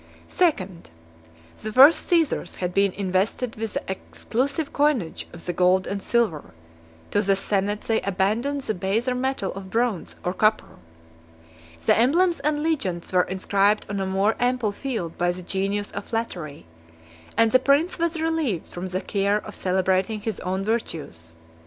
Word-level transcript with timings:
II. 0.41 0.67
The 1.61 1.71
first 1.71 2.09
Cæsars 2.09 2.55
had 2.55 2.73
been 2.73 2.91
invested 2.93 3.55
with 3.55 3.73
the 3.75 3.83
exclusive 3.87 4.73
coinage 4.73 5.27
of 5.31 5.45
the 5.45 5.53
gold 5.53 5.85
and 5.85 6.01
silver; 6.01 6.55
to 7.11 7.21
the 7.21 7.35
senate 7.35 7.81
they 7.81 8.01
abandoned 8.01 8.61
the 8.61 8.73
baser 8.73 9.13
metal 9.13 9.53
of 9.53 9.69
bronze 9.69 10.15
or 10.25 10.33
copper: 10.33 10.79
38 11.81 11.85
the 11.85 11.97
emblems 11.99 12.39
and 12.39 12.63
legends 12.63 13.13
were 13.13 13.21
inscribed 13.21 13.85
on 13.91 13.99
a 13.99 14.07
more 14.07 14.35
ample 14.39 14.71
field 14.71 15.19
by 15.19 15.31
the 15.31 15.43
genius 15.43 15.91
of 15.91 16.05
flattery; 16.05 16.65
and 17.37 17.51
the 17.51 17.59
prince 17.59 17.99
was 17.99 18.19
relieved 18.19 18.67
from 18.69 18.87
the 18.87 19.01
care 19.01 19.45
of 19.45 19.53
celebrating 19.53 20.21
his 20.21 20.39
own 20.39 20.65
virtues. 20.65 21.35